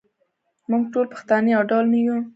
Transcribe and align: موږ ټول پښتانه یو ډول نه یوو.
موږ 0.69 0.83
ټول 0.93 1.05
پښتانه 1.13 1.47
یو 1.55 1.61
ډول 1.69 1.85
نه 1.93 1.99
یوو. 2.05 2.19